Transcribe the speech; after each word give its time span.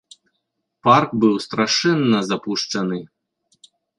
Парк 0.87 1.09
быў 1.25 1.35
страшэнна 1.45 2.19
запушчаны. 2.31 2.97